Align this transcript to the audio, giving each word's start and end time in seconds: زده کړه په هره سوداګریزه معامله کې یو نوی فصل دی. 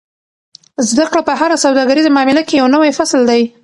زده 0.89 1.05
کړه 1.11 1.21
په 1.27 1.33
هره 1.39 1.57
سوداګریزه 1.65 2.09
معامله 2.15 2.41
کې 2.47 2.55
یو 2.57 2.67
نوی 2.75 2.91
فصل 2.97 3.21
دی. 3.29 3.41